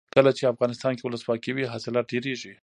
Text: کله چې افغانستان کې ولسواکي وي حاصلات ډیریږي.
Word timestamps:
کله 0.17 0.31
چې 0.37 0.51
افغانستان 0.53 0.91
کې 0.95 1.03
ولسواکي 1.05 1.51
وي 1.53 1.65
حاصلات 1.73 2.05
ډیریږي. 2.11 2.53